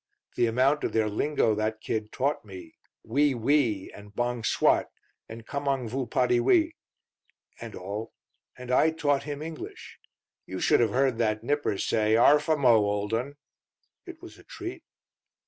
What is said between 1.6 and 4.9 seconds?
kid taught me 'We, we' and 'Bong swot'